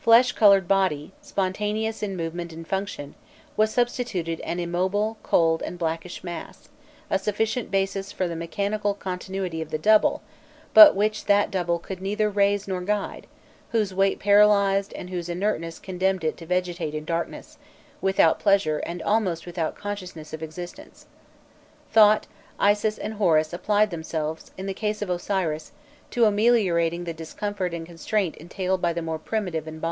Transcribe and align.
For 0.01 0.05
the 0.05 0.13
breathing, 0.15 0.23
warm, 0.23 0.23
fresh 0.23 0.31
coloured 0.31 0.67
body, 0.67 1.11
spontaneous 1.21 2.01
in 2.01 2.17
movement 2.17 2.51
and 2.51 2.67
function, 2.67 3.13
was 3.55 3.71
substituted 3.71 4.39
an 4.39 4.59
immobile, 4.59 5.19
cold 5.21 5.61
and 5.61 5.77
blackish 5.77 6.23
mass, 6.23 6.69
a 7.11 7.19
sufficient 7.19 7.69
basis 7.69 8.11
for 8.11 8.27
the 8.27 8.35
mechanical 8.35 8.95
continuity 8.95 9.61
of 9.61 9.69
the 9.69 9.77
double, 9.77 10.23
but 10.73 10.95
which 10.95 11.25
that 11.25 11.51
double 11.51 11.77
could 11.77 12.01
neither 12.01 12.31
raise 12.31 12.67
nor 12.67 12.81
guide; 12.81 13.27
whose 13.73 13.93
weight 13.93 14.17
paralysed 14.17 14.91
and 14.95 15.11
whose 15.11 15.29
inertness 15.29 15.77
condemned 15.77 16.23
it 16.23 16.35
to 16.37 16.47
vegetate 16.47 16.95
in 16.95 17.05
darkness, 17.05 17.59
without 18.01 18.39
pleasure 18.39 18.79
and 18.79 19.03
almost 19.03 19.45
without 19.45 19.75
consciousness 19.75 20.33
of 20.33 20.41
existence. 20.41 21.05
Thot, 21.91 22.25
Isis, 22.59 22.97
and 22.97 23.13
Horus 23.19 23.53
applied 23.53 23.91
themselves 23.91 24.49
in 24.57 24.65
the 24.65 24.73
case 24.73 25.03
of 25.03 25.11
Osiris 25.11 25.73
to 26.09 26.25
ameliorating 26.25 27.03
the 27.03 27.13
discomfort 27.13 27.71
and 27.71 27.85
constraint 27.85 28.35
entailed 28.37 28.81
by 28.81 28.93
the 28.93 29.03
more 29.03 29.19
primitive 29.19 29.67
embalmment. 29.67 29.79